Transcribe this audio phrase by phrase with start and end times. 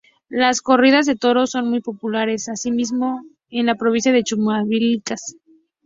[0.31, 5.35] Las corridas de toros son muy populares, asimismo, en la provincia de Chumbivilcas.